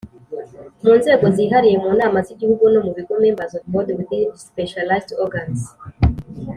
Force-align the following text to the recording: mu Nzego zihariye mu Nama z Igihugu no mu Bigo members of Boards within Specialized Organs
mu 0.83 0.91
Nzego 0.99 1.25
zihariye 1.35 1.77
mu 1.83 1.89
Nama 2.01 2.19
z 2.25 2.27
Igihugu 2.33 2.63
no 2.73 2.79
mu 2.85 2.91
Bigo 2.95 3.13
members 3.23 3.53
of 3.57 3.63
Boards 3.71 3.95
within 3.99 4.27
Specialized 4.47 5.11
Organs 5.23 5.59